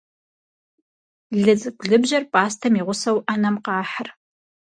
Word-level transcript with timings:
Лыцӏыкӏу 1.43 1.87
лыбжьэр 1.89 2.23
пӏастэм 2.31 2.73
и 2.79 2.81
гъусэу 2.85 3.17
ӏэнэм 3.25 3.55
къахьыр. 3.65 4.07